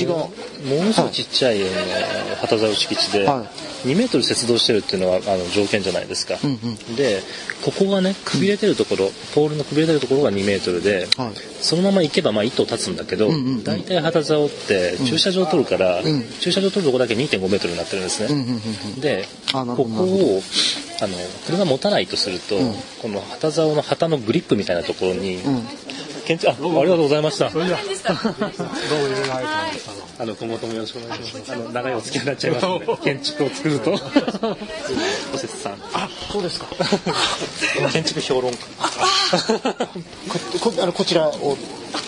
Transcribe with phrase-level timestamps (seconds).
[0.00, 0.14] 敷地が。
[0.60, 1.64] ものすごいちっちゃい、あ
[2.30, 3.46] の旗竿敷地で、は
[3.84, 6.36] 2メートル接道してるっていうのはあの条件じゃないですか、
[6.96, 7.22] で
[7.64, 11.32] ここがねくびれてるところ、ポールのくびれてるところが2メートルで、はい。
[11.60, 13.30] そのまま行けばまあ糸立つんだけど、
[13.64, 16.02] 大体旗竿って駐車場取るから、
[16.40, 18.44] 駐車場取るとこだけ2.5メートルになってるんですね、
[19.00, 20.42] でここを
[21.00, 22.58] あの車持たないとすると、
[23.00, 25.38] この旗竿の旗のグリップみたいなところに、
[26.26, 27.46] 建築あありがとうございました
[30.18, 31.52] あの今後ともよろしくお願いします。
[31.52, 33.92] あの長いお付き合いになっちゃいますので、建築を作ると。
[35.34, 35.72] おせつさん。
[35.94, 36.66] あ、そうですか。
[37.90, 38.58] 建築評論家。
[38.58, 38.64] こ
[40.70, 41.56] こあのこちらを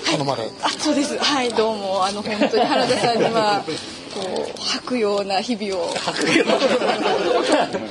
[0.05, 0.43] 頼まれ。
[0.63, 1.17] あ、そうです。
[1.19, 3.65] はい、どうも、あの、本当に原田さんには、
[4.15, 5.95] こう、吐くような日々を。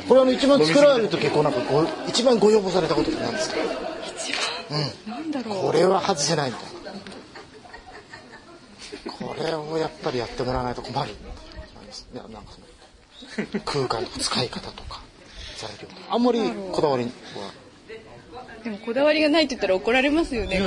[0.08, 3.56] これあの一番作られると結構なんかご一番ご要望されたことって何ですか？
[5.08, 5.66] なんだろう。
[5.68, 6.72] これは外せないみたいな。
[9.12, 11.12] これをやっぱりやってもらわないと困る。
[11.76, 15.02] なんですねなんかその空間とか使い方とか
[15.58, 16.40] 材料とかあんまり
[16.72, 17.12] こだわりは。
[18.64, 20.62] でも、こだわりがないって言ったら怒られますよね。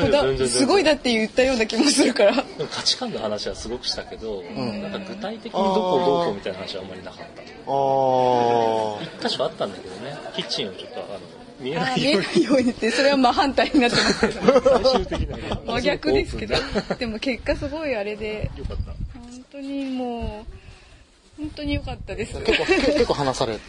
[0.48, 2.34] すごいだって言ったような気もするから。
[2.68, 7.24] 価値観の話はすごくしたけど、なんか具体的にどこをどうこうみたいな話はあんまりなかった。
[7.24, 7.38] ああ。
[9.00, 10.93] 一箇所あったんだけどね、キッチンをちょっよあの
[11.64, 12.26] 見えなあ見えいように。
[12.26, 14.60] ないようにってそれは真反対になってますけど。
[14.62, 16.54] 最終的な真逆ですけど。
[16.98, 18.50] でも結果すごいあれで。
[18.56, 20.44] よかった本当にも
[21.38, 22.38] う本当に良かったです。
[22.42, 23.60] 結構結構話される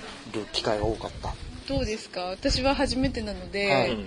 [0.51, 1.33] 機会が多かった。
[1.67, 2.21] どうですか？
[2.25, 3.97] 私は初めてなので、はい。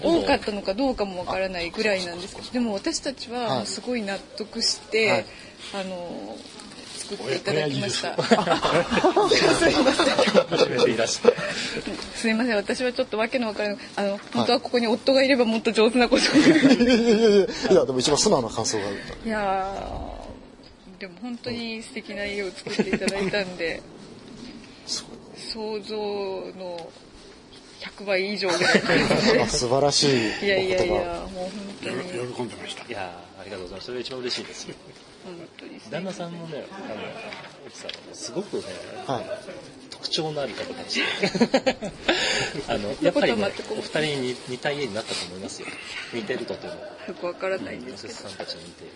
[0.00, 2.50] 多かったのかどうかもわからないぐらいなんですけど。
[2.52, 5.24] でも私たちはすごい納得して、はい。
[5.74, 6.36] あの
[6.96, 8.14] 作っていただきました。
[10.48, 11.34] 初めていらして
[12.14, 12.56] すいません。
[12.56, 16.22] 私はちょっとわけのわからないあの本当はここに夫がいればもっと上手なこと。
[16.36, 18.96] いやいやいやいやいやでも一番素直な感想がある。
[19.24, 23.82] いやーでも本当に素敵な家を作っていただいたんで。
[25.52, 26.90] 想像の
[27.80, 29.48] 100倍以上ぐらい。
[29.48, 30.10] 素晴らしい
[30.42, 30.88] おいやいやい。
[30.88, 30.94] や
[31.32, 31.50] もう本
[31.82, 32.34] 当に。
[32.34, 32.84] 喜んでました。
[32.86, 33.86] いやーありがとうございます。
[33.86, 34.68] それが一番嬉しいです。
[35.90, 36.94] 旦那さんもねあの
[37.66, 38.62] 奥さんもねすごくね
[39.06, 39.24] はい。
[39.90, 41.02] 特徴のある方たち。
[42.68, 45.68] あのやっぱりねお二人に似た家になったと思いますよ。
[46.12, 46.74] 似てるとても。
[47.08, 48.18] よくわからないんでおすけど。
[48.18, 48.92] さんたちに似ている。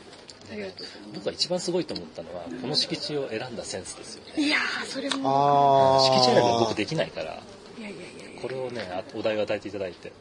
[1.15, 4.33] 僕が一番すごいと思ったのはこの敷地を選んだセンスですよね。
[4.35, 6.01] すいやーそれも。
[6.13, 7.43] 敷地選びは僕できないから
[7.79, 8.41] いやいやいやいや。
[8.43, 10.09] これをねあお題を与えていただいて。
[10.09, 10.13] や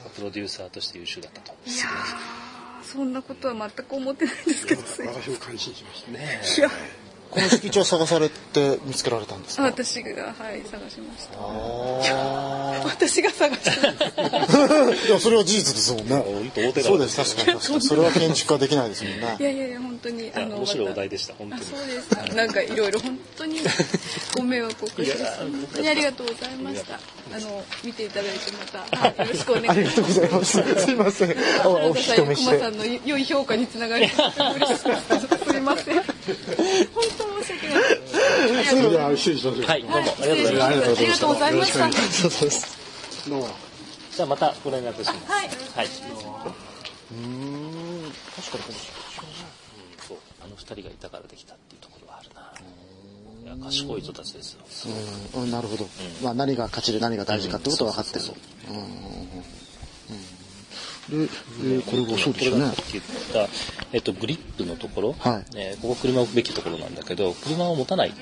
[0.00, 1.52] っぱプロデューサーとして優秀だったと。
[1.52, 2.37] 思いやー
[2.92, 6.10] そんなことは全く思ってないんですけど私も感心しました。
[6.10, 6.70] うねいや
[7.30, 9.64] この敷地を探されて見つけられたんですか？
[9.64, 13.70] 私がはい探しましたあ私が探して
[14.16, 14.90] あ。
[15.08, 16.24] いやそれは事実ですもんね。
[16.82, 19.36] そうです確かに確かにそれは建築家できないですもんね。
[19.38, 21.60] いやいやいや本当にいや面白いお題でした本当に。
[21.60, 22.08] あそうです。
[22.16, 23.58] かなんかいろいろ本当に
[24.36, 25.24] ご迷惑をおかけして。
[25.24, 26.94] 本当にありがとうございました。
[26.94, 29.72] あの見ていただいてまた、はい、よろしくお願いします。
[29.72, 30.84] ありがとうございます。
[30.84, 31.30] すいません。
[31.30, 32.70] あお引き止めして熊さ。
[32.70, 34.16] んの良い評価につながりす。
[34.16, 36.02] すいません。
[36.02, 36.04] 本
[37.18, 38.64] 当申し訳ない。
[38.66, 39.62] それでは失礼します。
[39.62, 39.96] はいどうも。
[39.98, 43.28] ありがとうございましたありがとうございましたはいそうです。
[43.28, 43.48] どうも。
[44.14, 45.32] じゃあまたご連絡します。
[45.32, 45.42] は
[45.82, 45.88] い。
[47.10, 48.12] うん。
[48.36, 49.07] 確かに
[50.74, 53.54] 人がいたからできたっていうところはあるな。
[53.56, 54.60] いや賢い人たちですよ。
[55.36, 55.42] うん。
[55.44, 55.86] うんなるほど。
[56.22, 58.24] まあ何が勝ちで何が大事かってことは分かってる。
[61.08, 62.68] で、えーこれがそうですよね。
[62.68, 63.48] っき言った、
[63.92, 65.44] えっと、グリップのところ、はい。
[65.56, 68.12] えーここ車を置くべきところなんだけど車を持たないっ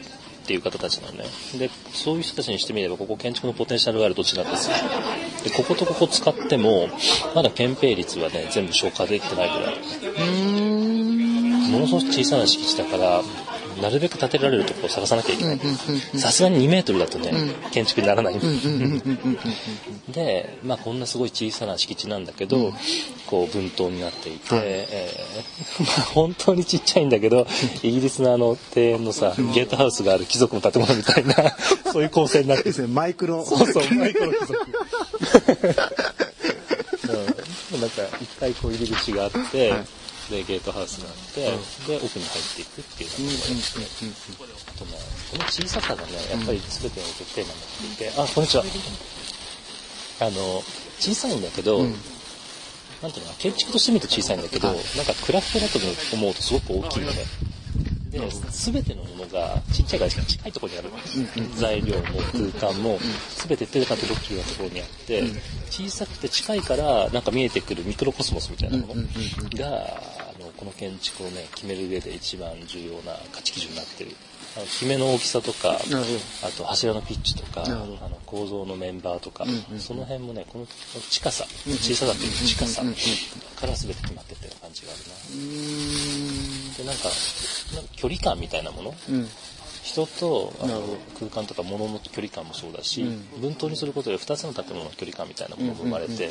[0.49, 1.25] ていう方たちなのね
[1.59, 4.77] でそういう人たちにしてみればここ建築のポテンシャルがある土地なんですよ。
[5.43, 6.89] でこことここ使っても
[7.35, 9.75] まだ憲兵率はね全部消化できてないぐらい
[11.69, 13.23] ものすごく小さな敷地だから
[13.81, 15.59] なるべく建てられるところを探さなきゃいけない。
[16.19, 17.33] さすがに2メートルだとね、
[17.73, 18.41] 建築にならない。
[20.09, 22.73] で、まあ、こんなすごい小さな敷地なんだけど、
[23.27, 27.47] こう分棟になっていて、えー まあ、本当にちっちゃいんだけど
[27.83, 31.35] イギリスのあの庭園のさゲートハウスがある貴族の建物みたいな
[31.93, 33.45] そういう構成になってですね、マイクロ。
[33.45, 34.67] そうそう、マイクロ貴族。
[37.73, 39.75] うん、なんか一回こう入り口があって、
[40.31, 41.41] でゲートハウスがあって、
[41.87, 44.11] で奥に入っていくっていうのがこうやって、
[44.67, 44.99] あとね
[45.31, 48.65] この小ささがねやっぱり全てにおいてテーマになっていて、あこんにちは。
[50.19, 50.63] あの
[50.99, 54.83] 小さいんだけど、なんていうのかな建築として見ると小さいんだけど、なんか
[55.25, 55.79] クラフトだと
[56.17, 57.25] 思うとすごく大きいのね。
[58.11, 58.19] で、
[58.51, 60.91] 全てのものがちっちゃいから近いところにある。
[61.57, 62.03] 材料も
[62.33, 62.99] 空間も
[63.47, 65.23] 全て手が届くようなところにあって、
[65.71, 69.03] 小さくて近いからなんか見えてくるミクロコスモスみたいなもの
[69.59, 70.01] が、
[70.57, 74.11] この建築をね決める上で一番重要な価値基準になってる。
[74.57, 80.67] あの決めの大きさとかあと柱のピッチとかあの構造のメンバーとか、うんうんその辺もねこの
[81.11, 82.83] 近さ小ささという近さ
[83.61, 86.77] から全て決まってってる感じがあるな。
[86.79, 87.09] でなんか
[87.75, 89.29] なんか距離感みたいなものうん
[89.87, 90.53] 人と
[91.19, 93.41] 空間とか物の距離感もそうだし、うん。
[93.41, 96.31] 分島にすることで2つの建物の距離感みたいなものも生まれて、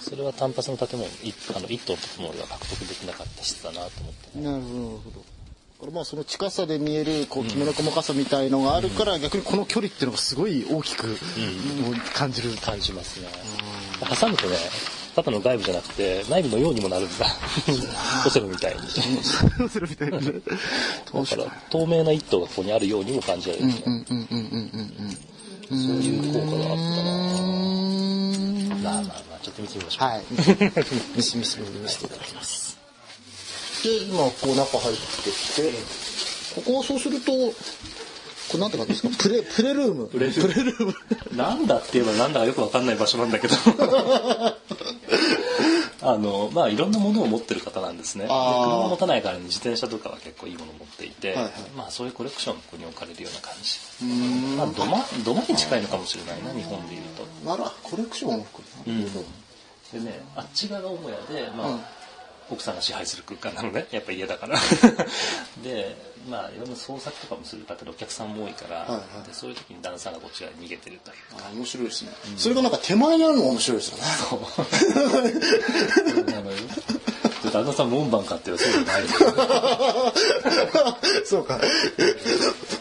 [0.00, 5.24] それは単発の建物いあの1棟の建物では獲得できなかった質だなと思って、なるほどなるほど。
[5.78, 11.16] これまあその近さで見えるこうきめの細かさみたいのがあるから、逆にこの距離っていうのがすごい大きく、
[12.14, 12.56] 感じる。
[12.56, 13.28] 感じますね。
[14.18, 14.56] 挟むとね
[15.16, 17.26] ただの外部じゃなくて内部のようにもなるんだ。
[18.26, 18.82] オセロみたいに。
[19.70, 20.30] それみたいなね。
[20.30, 25.18] だから透明な一棟がここにあるようにも感じられる、うんうんうんうんうん
[25.68, 27.12] そういう効果があったな。
[27.40, 28.82] うん。
[28.82, 30.22] まあまあまあちょっと見てみましょう、はい。
[31.16, 32.66] 見せ見せ見せていただきます
[33.82, 35.72] で今こう中入ってきて
[36.56, 37.52] ここはそうするとこ
[38.54, 40.94] れなんて感じですかプレプレルームプレルーム
[41.36, 43.54] なんだって言えばなんだかよくわかんない場所なんだけど
[46.06, 48.26] あのまあいろんなものを持ってる方なんですね。
[48.26, 51.52] 車持たないからに自転車とかは結構いいものを持っていて、はいはい。
[51.76, 53.78] まあそういうコレクションがここに置かれるような感じ。
[54.02, 54.56] うん。
[54.56, 57.24] まあ土間土間に近いのかもしれないな日本でいうと。
[57.44, 61.80] ならコレクションを含むなるほどでねあっち側が母屋でまあ、うん。
[62.48, 63.86] 奥さんが支配する空間なのね。
[63.90, 64.56] やっぱ家だから。
[65.64, 65.96] で
[66.28, 69.28] まあいろんな創作とかもする方でお客さんも多いから、はいはい。
[69.28, 74.02] でそういう時に旦那さんがこっち側に逃げてるというあ面白いですね、それがなんか手前にあるのが面白いですよね。
[76.34, 76.50] あの
[77.50, 79.02] 旦那さん門番かっていうとそうじゃない
[81.24, 81.60] そうか。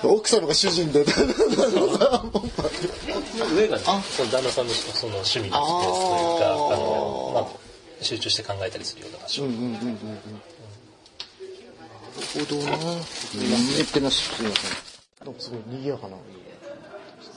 [0.04, 1.06] 奥様が主人で。
[3.56, 3.92] 上がねそ
[4.24, 7.48] の旦那さんのその趣味のスペースというかあの、まあ、
[8.02, 9.72] 集中して考えたりするような場所、うんうんうんうん
[12.36, 14.72] ほどな行ってますすみません
[15.26, 16.18] でもすごい賑やかな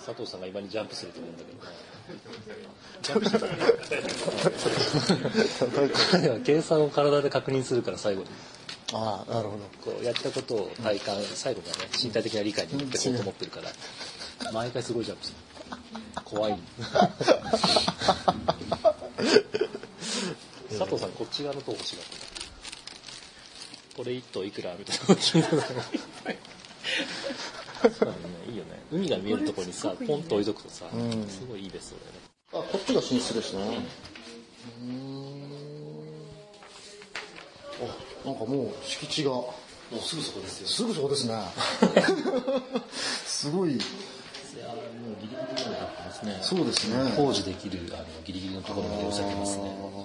[0.05, 1.37] 佐藤さんが今にジャンプすると思うん。
[1.37, 3.47] だけど
[5.87, 8.29] ね彼は計算を体で確認するから最後に
[8.95, 15.37] ああなるほどこうやったことを体感最後にはね身体的な理解に持ってこうと思ってるから毎回すごいジャンプする
[16.25, 16.59] 怖い
[20.79, 22.38] 佐藤さんこっち側の塔欲しがってる。
[23.99, 25.07] これ一頭いくらみたいな。
[25.07, 25.43] こと聞い。
[25.43, 25.57] てた
[27.91, 28.19] そうだね
[28.49, 28.81] いいよね。
[28.93, 30.85] 海が見えるところにさポンと置いとくとさ、
[31.29, 32.19] すごいいい別荘だよね。
[32.53, 33.61] あこっちが寝室ですね。
[34.83, 35.43] うん。
[38.25, 39.31] あなんかもう敷地が。
[39.33, 39.55] も
[39.93, 40.69] うすぐそこですよ。
[40.69, 41.35] すぐそこですね。
[43.27, 43.73] すごい。
[43.73, 43.79] い
[44.61, 46.39] やもうギリギリまで立ってますね。
[46.43, 47.17] そうですね。
[47.17, 49.99] 工事できるあのギリギリのところまで寄せてますね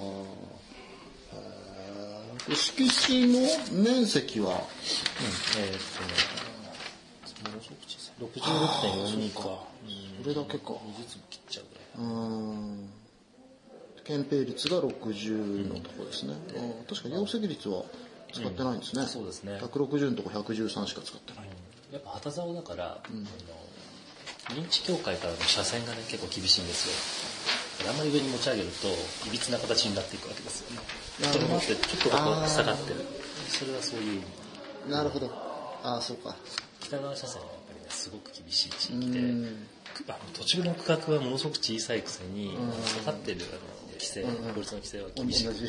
[2.47, 3.39] で敷地の
[3.83, 6.43] 面積はえーっとね
[7.49, 9.67] ものすごく小さい66.42か。
[10.21, 10.73] それだけか。
[10.73, 11.65] 20粒切っちゃう
[11.97, 12.09] ぐらい。
[12.09, 12.11] う
[12.53, 12.89] ん。
[14.05, 17.83] 憲兵率が60のところですね、あ確かに容積率は
[18.33, 19.57] 使ってないんですね、そうですね。
[19.61, 21.47] 160のとこ113しか使ってない、
[21.91, 27.32] やっぱ旗竿だから、あの認知協会からの車線がね結構厳しいんですよ
[27.89, 28.87] あんまり上に持ち上げると
[29.27, 30.85] いびつな形になっていくわけですよね。
[31.31, 32.09] それもあってちょっと
[32.47, 33.05] 下がってる。
[33.49, 34.21] それはそういう
[34.89, 35.29] なるほど。
[35.83, 36.35] ああそうか。
[36.79, 39.19] 北側車線はやっぱりねすごく厳しい地域で
[40.07, 42.57] あの土地の区画はものすごく小さいくせに
[43.05, 43.59] かかってるあの
[43.93, 45.59] 規制法律の規制は同厳しくて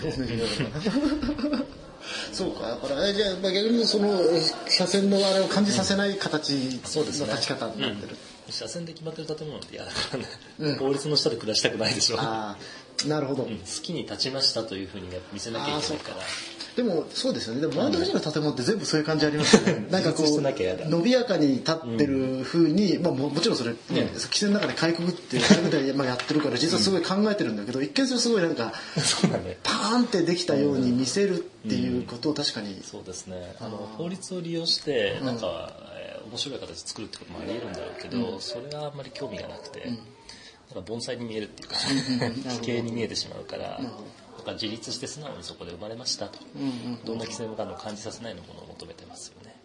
[2.32, 2.68] そうか。
[2.68, 8.16] だからえじゃあまあ逆にそのえ車線のあれを感じさせない形の立ち方になってる、
[8.50, 10.26] 車線で決まってる建物って嫌だからね、
[10.58, 10.76] うん。
[10.76, 12.56] 法律の下で暮らしたくないでしょ、あ
[13.04, 13.58] あなるほど、うん。
[13.58, 16.10] 好きに立ちましたというふうに見せなきゃいけないか。
[16.10, 16.16] ら。
[16.76, 17.60] でもそうですよね。
[17.60, 19.86] でも周りの人の建物って全部そういう感じありますよね。
[19.90, 28.72] なんかこう伸びやかに立ってる風に、まあ、ももちろんそれね、規制の中でかいくぐってかいくぐってまあやってるから実はすごい考えてるんだけど、一見するとすごいなんか
[29.44, 29.58] ね。
[29.62, 33.54] パーンってできたように見せるっていうことを確かに、そうですね。
[33.60, 35.93] あの法律を利用してなんか、えー
[36.30, 41.76] 面白い形で作るってこともありえるんだろうけど、それはあんまり興味がなくて、なんか盆栽に見えるっていうか
[42.60, 43.80] 奇 形に見えてしまうから、
[44.44, 46.38] か自立して素直にそこで生まれましたと、
[47.04, 49.56] どんな規制もあの感じさせないのものを求めてますよね。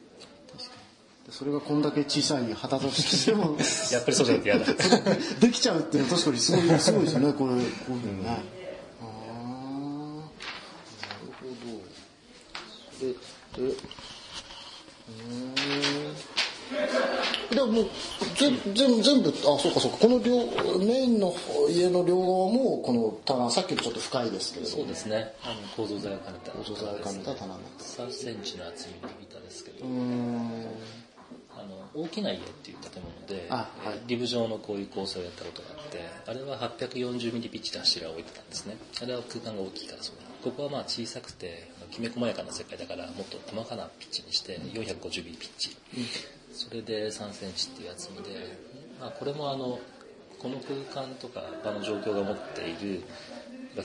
[1.29, 3.55] それがこんだけ小さい旗としても
[3.93, 4.65] やっぱりそうじゃなくて嫌だ。
[5.39, 7.57] できちゃうっていうのは確かにすごいすごいですよねこれこ
[7.89, 8.41] ういうのね、あ
[9.03, 9.45] あ
[11.05, 11.45] なるほ
[12.99, 13.05] ど。
[13.05, 15.55] でうー。
[15.55, 15.58] ん
[17.49, 17.89] でも
[18.35, 19.97] 全全全部あそうかそうか。
[19.97, 20.45] この両
[20.79, 21.33] メインの
[21.69, 25.33] 家の両側もこの棚さっきよりちょっと深いですけれどそうですね。
[25.43, 26.51] あの構造材を兼ねた。
[26.51, 33.99] 構造材を兼ねた棚になって3センチの厚みの板ですけど、あの大きな家っていう建物で、あはい。
[34.07, 38.77] リブ状のこういう構成をやったことがあって、あれは840ミリピッチで柱を置いてたんですね。
[39.01, 45.75] あれは空間が大きいからそうここはまあ小さくて、きめ細やかな世界だからもっと細かなピッチにして450ミリピッチ。
[46.69, 48.55] それで3センチっていう厚みで、
[48.99, 49.79] まあこれもあの、
[50.37, 53.03] この空間とか場の状況が持っている、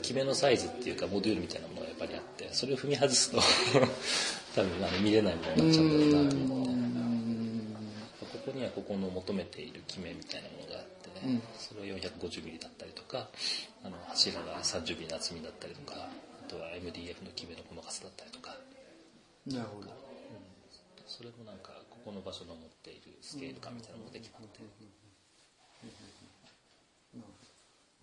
[0.03, 3.41] 決めのサイズっていうかモデュールみたいなものがやっぱりあって、それを踏み外すと
[4.55, 6.75] 多分あの見れないものになっちゃうんだろうなと思って。
[8.45, 11.11] ここにはここの求めている決めみたいなものがあって、
[11.59, 13.31] それは450ミリだったりとか
[13.83, 16.11] あの柱が30ミリの厚みだったりとか
[16.47, 18.59] あとは MDF の決めの細かさだったりとか。
[19.47, 19.89] なるほど。
[21.07, 24.61] それもなんかここの場所の持っているスケール感みたいなもので決まって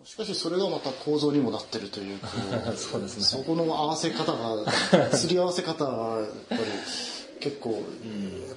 [0.04, 2.28] しかしそれがまた構造にもなってるというか
[2.76, 3.24] そうですね。
[3.24, 4.66] そこの合わせ方が
[5.16, 6.62] すり合わせ方がやっぱり
[7.40, 7.84] 結構、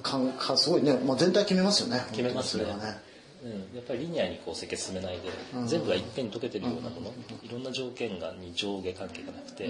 [0.01, 2.03] かんかすごいね、まあ、全体決めますよね。
[2.11, 2.63] 決めますね。
[2.63, 2.71] ね。
[3.43, 5.29] うん、やっぱりリニアにこう設計進めないで、
[5.67, 9.69] 全部がいっぺんに溶けてるようなもの、いろんな条件がに上下関係がなくて、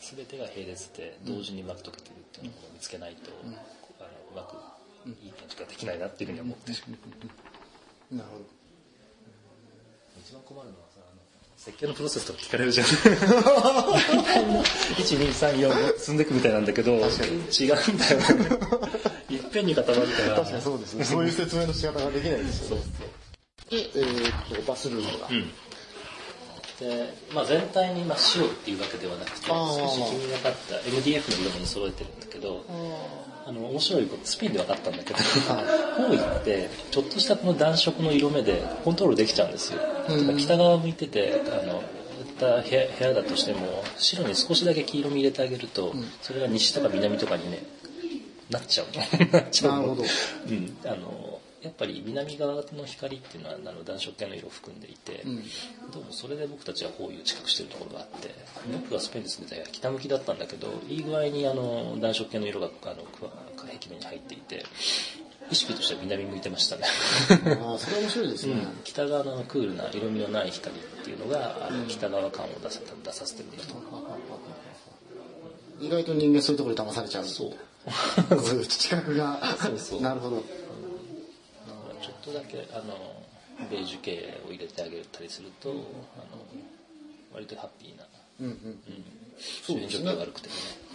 [0.00, 3.30] 全てが並列で同時にうまく溶けてるっていうのを見つけないと、
[4.00, 4.56] あのうまく
[5.06, 6.78] いい建築ができないなっていうふうには思ってる。
[8.12, 8.44] なるほど
[10.24, 11.20] 一番困るのはさ、あの
[11.56, 12.86] 設計のプロセスとか聞かれるじゃん。
[12.88, 13.02] 1、
[15.18, 17.10] 2、3、4進んでいくみたいなんだけど、違うんだよ。
[19.28, 20.34] いっぺんに固まるから。
[20.36, 22.82] 確かにそうですねそういう説明の仕方ができないですよね
[23.70, 25.28] で、えー、とバスルームが、
[26.80, 32.64] で、まあ、全体に真っ白っていうわけではなくて、少し気になかった MDF の色に揃えてるんだけど、
[33.46, 35.18] あの、面白いこと、スピンで分かったんだけど、
[35.96, 39.80] 方位って、ちょっとしたこの暖色の色目でコントロールできちゃうんですよ。
[40.38, 41.82] 北側向いてて、あの、
[42.34, 47.62] った部屋部屋だとしても、白に少しだけ黄色み入れてあげると、それが西とか南とかにね、
[48.50, 48.86] なっちゃう
[49.24, 49.32] の。
[49.32, 50.04] なっちゃうのなるほど
[50.50, 50.76] うん。
[50.84, 51.33] あの、
[51.64, 55.24] やっぱり南側の光っていうのはあの暖色系の色を含んでいて、
[55.92, 58.30] どうもそれで僕たちは方位を近くしてるところがあって
[58.70, 64.62] 僕がスペインに住んでた北向きだったんだけどいい具合にあの暖色系の色があのくわ壁面に入っていて
[65.50, 68.68] 意識としては南向いてましたね、ああそれは面白いですね、うん。
[68.84, 73.74] 北側のクールな色味のない光っていうのが、あの北側感を出さ出させてるんだと
[75.80, 77.24] 意外と人間そういうところに騙されちゃう。
[77.24, 77.52] そう。
[78.40, 79.38] そういう知覚が。
[80.00, 80.42] なるほど
[82.24, 82.94] とだけあの
[83.70, 85.78] ベージュ系を入れてあげたりすると、あの
[87.32, 88.04] 割とハッピーな、
[88.40, 88.52] うんうん。
[88.52, 88.78] うん、
[89.38, 90.12] そうですね。
[90.14, 90.54] 悪くてね。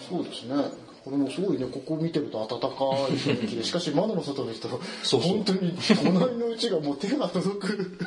[0.09, 0.55] そうですね。
[1.03, 5.21] これもすごいねここ見てると暖かい雰囲気で しかし窓の外の人そうそう。
[5.21, 7.97] 本当に隣のうちがもう手が届く。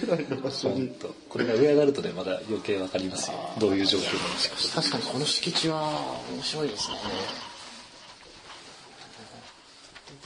[0.00, 3.36] ぐらいの場所にとこれが上上がるとねまだ余計わかりますよ。
[3.58, 4.74] どういう状況なのか。
[4.74, 5.92] 確かにこの敷地は
[6.32, 6.96] 面白いですね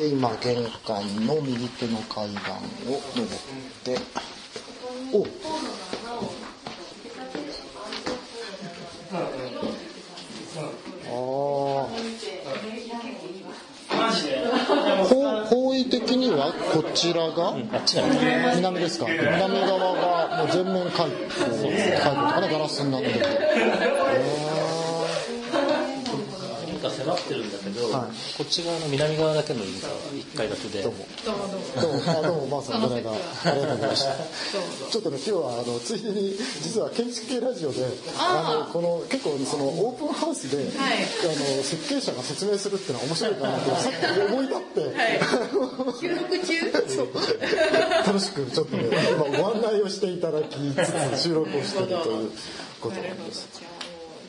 [0.02, 2.56] で今玄関の右手の階段
[2.92, 3.30] を登っ
[3.84, 3.96] て。
[5.12, 5.24] お。
[11.14, 11.86] あ
[13.90, 17.50] あ方方位的にはこちらが？
[17.50, 19.06] あっちが南南ですか？
[19.08, 21.14] 南側がもう全面開放。
[22.02, 23.18] 開放とかねガラスになってて。
[23.18, 23.22] リ
[24.90, 24.91] ン
[27.04, 28.38] カ迫ってるんだけど、はい。
[28.38, 30.82] こっち側の南側だけのリンカは1階建てで。
[30.82, 31.06] どうも。
[31.24, 33.14] どうもあどうもまあさんこの間あ
[33.54, 37.86] りがとうございましたちょっとね今日はあのついでに実は建築系ラジオで
[38.18, 44.80] あのこの結構そのオープンハウスで、あの設計者が説明するっていうのは面白いかなってさっき思い立って、
[46.00, 47.08] 収録中そう
[48.06, 48.84] 楽しくちょっとね
[49.30, 52.30] 今ご案内をしていただきつつ収録をしているという
[52.80, 53.48] ことなんです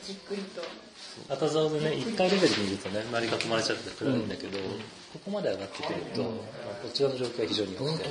[0.06, 0.83] じっくりと
[1.28, 6.30] 赤竿でね1階レベルにいるとね周り囲まれちゃって暗いんだけど、ここまで上がってくると、まあ
[6.82, 8.04] こちらの状況は非常に良くて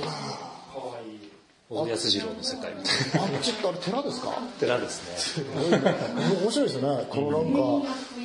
[1.70, 3.38] 大安二郎の世界みたいな。
[3.38, 4.38] あちょっとあれ寺ですか？
[4.60, 5.44] 寺ですね。
[6.42, 7.06] 面白いですね。
[7.08, 7.58] このなんか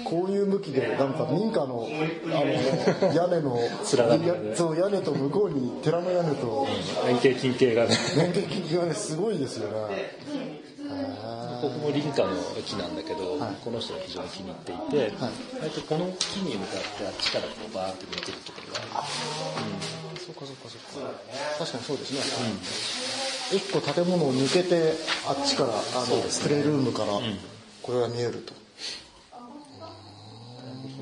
[0.10, 1.68] こういう向きでなんか民家のあ
[3.08, 3.58] の屋根の
[4.56, 6.68] そう屋根と向こうに寺の屋根と。
[7.08, 7.96] 円形近景がね。
[8.18, 9.96] 連携がねすごいですよね。
[9.96, 10.59] へ
[10.90, 12.34] ここも林家の
[12.66, 15.14] 木なんだけど、この人が非常に気に入っていて、
[15.62, 19.06] 割とこの木に向かってあっちからこうバーって見てるところがー。
[20.26, 21.12] そうかそうかそうか。
[21.60, 22.14] 確かにそうです
[23.54, 24.94] ね、一個建物を抜けて
[25.28, 27.14] あっちからあの、プレイルームから
[27.84, 28.54] これが見えると、
[29.32, 29.40] こ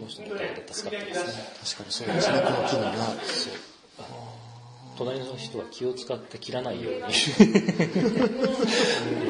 [0.02, 1.34] の人のおかげで助かってますね。
[1.64, 2.42] 確かにそうですね。
[2.42, 2.98] この木のね
[4.98, 7.02] 隣の人は気を使って切らないように。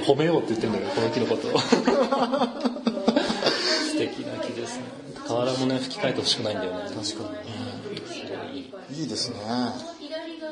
[0.07, 1.59] 褒めようって言ってんだよこの木のことを。
[1.59, 1.67] 素
[3.97, 4.83] 敵な木ですね。
[5.27, 6.79] 瓦もね吹き替えてほしくないんだよね。
[6.83, 7.01] 確かに、
[8.93, 9.07] うん、いい。
[9.07, 9.36] ですね。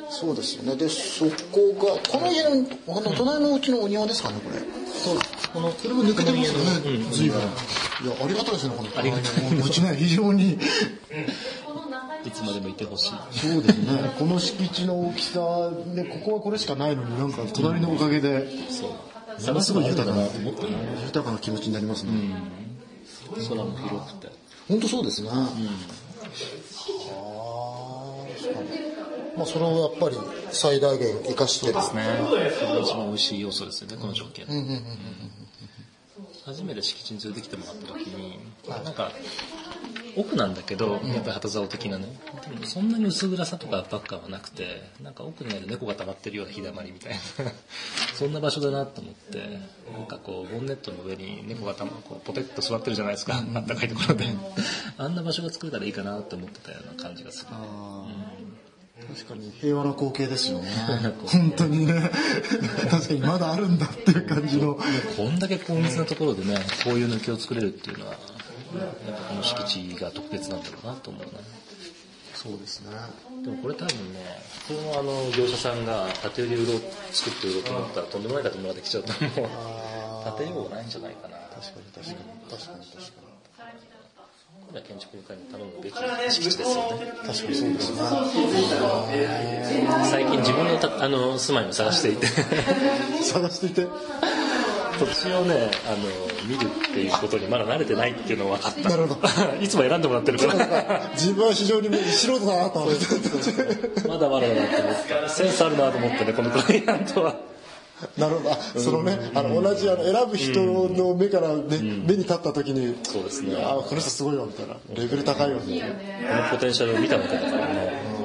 [0.10, 0.75] そうですよね。
[0.75, 1.31] でそこ
[1.79, 2.50] がこの家の
[2.89, 4.60] あの隣のうちのお庭ですかねこれ。
[4.93, 5.19] そう。
[5.53, 7.39] このこれも抜けてますよね、うん、随分。
[7.39, 7.48] いや
[8.22, 9.27] ありがたいですねこのありがたい
[9.62, 10.51] お家ね非常に。
[10.53, 10.60] い
[12.36, 13.12] つまでもいてほしい。
[13.32, 14.13] そうですね。
[14.20, 18.48] この敷地の大きさで、ここはこれしかないのになんか隣のおかげで、
[19.48, 20.24] ものすごい豊かな、
[21.06, 22.12] 豊かな気持ちになりますね。
[22.12, 22.15] う
[23.42, 24.30] ん、空も広くて。
[24.68, 25.30] 本当そうですね。
[25.30, 25.48] うん、は
[29.36, 30.18] あ、まあそれをやっぱり
[30.51, 32.04] 最大限生かしてですね。
[32.27, 34.46] それが一番美味しい要素ですよね、この条件。
[36.45, 39.11] 初めて敷地に連れてきてもらった時に、なんか、
[40.15, 42.05] 奥なんだけど、やっぱり旗竿的なね。
[42.47, 47.17] でもそんなに薄暗さとか圧迫感はなくて、なんか奥にある猫が溜まってるような日だまりみたいな、
[48.13, 49.59] そんな場所だなと思って、
[49.91, 54.25] なんかこう、ボンネットの上に猫がたま、こうポテッと座ってるじゃないですか、あったかいところで。
[54.97, 57.47] あんな場所が作れたらいいかなって思ってたような感じがする。
[58.95, 60.69] 確かに平和な光景ですよね。
[61.25, 62.09] 本当にね。
[62.89, 64.79] 確かにまだあるんだっていう感じの。
[65.17, 68.21] こんだけ高密なところでね、こういう抜きを作れるっていうのは、やっ
[69.05, 71.31] ぱこの敷地が特別なんだろうなと思うね。
[72.33, 72.95] そうですね。
[73.43, 74.19] でもこれ多分ね、
[74.67, 80.37] 普通のあの業者さんが縦売り売ろう、作って売ろうと思ったらとんでもない建物ができちゃうと思う。
[80.37, 81.37] 建ようがないんじゃないかな。
[81.37, 82.17] 確かに確かに。
[82.49, 83.25] 確かに確かに。
[84.82, 85.96] 建築家に頼むべき
[86.32, 87.12] 敷地ですよね。
[87.25, 88.01] 確かにそうですね。
[90.05, 92.27] 最近自分のたあの住まいを探していて
[93.24, 93.88] 探していて？
[94.98, 95.98] 土地をね、あの、
[96.48, 98.89] 見るっていうことにまだ慣れてないっていうのは分かった。
[98.89, 99.27] なるほど。
[99.62, 101.10] いつも選んでもらってるから。
[101.15, 104.08] 自分は非常に素人だなと思って。
[104.08, 105.29] まだまだだなと思って。
[105.29, 107.36] センスあるなと思ってね、このクライアントは。
[108.17, 108.79] なるほど。
[108.79, 111.63] そのね、あの、同じ、あの、選ぶ人の目からね、
[112.05, 113.55] 目に立った時に、そうですね。
[113.58, 114.75] あこの人すごいわ、みたいな。
[114.95, 115.95] レベル高いわ、みたいな。
[115.95, 118.15] このポテンシャルを見たわけだからね。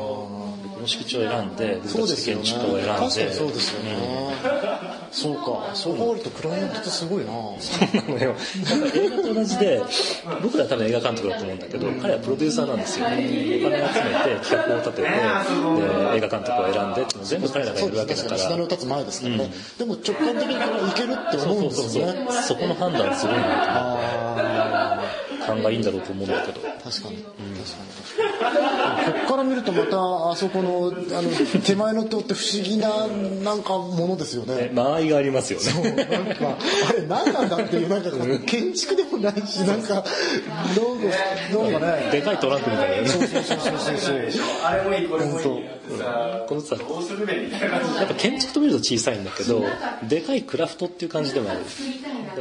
[0.74, 2.42] この敷地を選んで、そうですよね。
[2.42, 3.35] 建築家を選んで。
[3.35, 3.96] そうですよね。
[5.20, 5.70] そうか。
[5.74, 8.35] そう考えるとクライアントってすごいなそうなのよ。
[8.94, 9.83] 映画と同じで
[10.42, 13.06] 僕ら多分映画監督だと思うんだけど彼はプロデューサーなんですよ。
[13.06, 15.09] お金を集めて企画を立ててで
[16.16, 18.38] 映画監督を選んでって全部彼らがやるわけだから。
[18.38, 22.26] シナリオ立つ前ですからね、うん、でも直感的にこれいけるって思うんですよね。
[22.46, 23.98] そこの判断すごいなと思
[24.33, 24.60] って
[25.46, 26.61] 勘がいいんだろうと思うんだけど。
[26.61, 27.18] 確かに、確かに
[29.12, 31.31] こっから見るとまたあそこのあの
[31.62, 34.70] 手前の塔って不思議ななんかものですよね。
[34.74, 35.64] 間合いがありますよね。
[35.66, 35.96] そうなん
[36.35, 36.57] か
[36.88, 38.11] あれ何なんだっていうなんか
[38.46, 40.05] 建築でもないしなんか
[40.74, 42.09] どうかね。
[42.12, 43.09] でかいトランクみたいなね。
[43.09, 43.98] そうそうそうそう。
[43.98, 44.20] そう
[44.64, 45.46] あれもいいこれもいい。
[46.48, 49.64] このさやっぱ建築と見ると小さいんだけど
[50.09, 51.61] でかいクラフトっていう感じでもある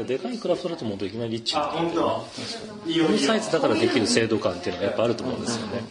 [0.04, 5.84] でかいクラフトだと思うといきなりリッチなこのサイズだからできる精度感っていうのがやっぱあると思うんですよね。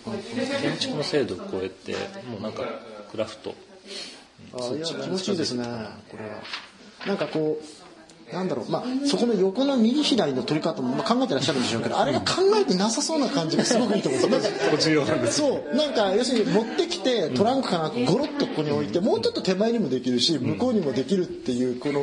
[0.62, 1.92] 建築の精度を超えて
[2.31, 2.62] もうなんか
[3.11, 3.55] クラフト。
[4.55, 5.64] あいや気持ちいいですね
[6.11, 6.42] これは。
[7.07, 7.64] なんかこう
[8.33, 14.41] なんだろう、まあ、そこの横の右左の取り方も、まあ、考えてらっしゃるんでしょうけど、あれが考えてなさそうな感じがすごくいいと思うんで
[14.79, 15.07] すよ。
[15.31, 15.77] そう。
[15.77, 22.03] なんか、要するに持ってきて、トランクかなゴロッとここに置いて、もうちょっと手前にもできるし、向こうにもできるっていう、この、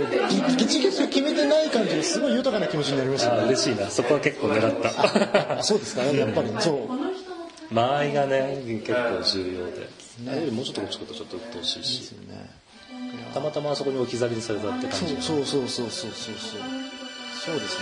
[0.58, 3.44] ギチギチ決めてない感じがすごい豊かな気持ちになりましたね。
[3.44, 3.90] 嬉しいな。
[3.90, 5.64] そこは結構狙った。
[5.64, 6.50] そうですかね、 やっぱり。
[6.60, 7.74] そう。
[7.74, 10.06] 間合いがね、結構重要で。
[10.28, 12.00] あれよりもうちょっとこっち来るとちょっと鬱陶しいし。
[12.00, 12.65] ですよね。
[13.36, 16.62] たまたまあそこに置き去りにされたって感じそうそうそうそうそうそう
[17.36, 17.78] そうです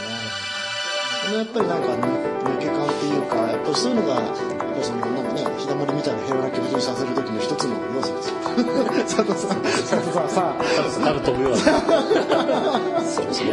[1.30, 8.36] ねやっぱりなんか抜け感っていうかやっぱりそういうのがやっぱそのなんかね日だまりみたいな平和な気持ちにさせる時の一つの要素ですよ。
[9.06, 9.62] 佐藤さん。
[9.62, 10.64] 佐藤さんさあ
[11.06, 11.50] 多分飛ぶよ。
[11.50, 11.58] うな
[13.06, 13.48] そうそう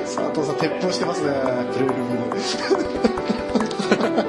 [0.00, 1.28] 佐藤さん鉄砲してますね。
[1.74, 1.98] プレイルー
[4.22, 4.25] ム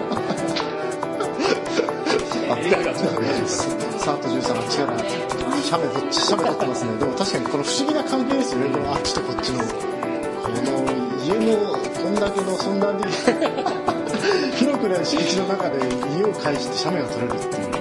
[3.48, 6.98] 3と13は違う写メどっち写メ撮ってますね。
[6.98, 8.70] でも確かにこの不思議な関係ですよね。
[8.70, 9.60] このあっちとこっちの。
[9.60, 11.72] この家の
[12.04, 13.04] こんだけのそんなに
[14.58, 15.80] 広くない敷地の中で
[16.18, 17.77] 家を介して斜面が撮れるっていう。